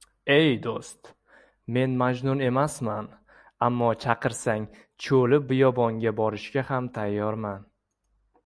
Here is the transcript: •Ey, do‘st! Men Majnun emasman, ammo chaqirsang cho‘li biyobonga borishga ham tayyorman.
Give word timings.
•Ey, 0.34 0.50
do‘st! 0.66 1.10
Men 1.78 1.96
Majnun 2.02 2.44
emasman, 2.50 3.10
ammo 3.70 3.90
chaqirsang 4.06 4.70
cho‘li 5.08 5.44
biyobonga 5.52 6.16
borishga 6.24 6.68
ham 6.74 6.90
tayyorman. 7.00 7.70